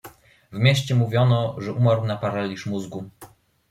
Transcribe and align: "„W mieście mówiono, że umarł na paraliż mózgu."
"„W 0.51 0.59
mieście 0.59 0.95
mówiono, 0.95 1.55
że 1.57 1.73
umarł 1.73 2.05
na 2.05 2.17
paraliż 2.17 2.65
mózgu." 2.65 3.09